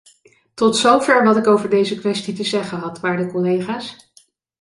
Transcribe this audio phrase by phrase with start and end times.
[0.53, 4.11] Tot zover wat ik over deze kwestie te zeggen had, waarde collega's.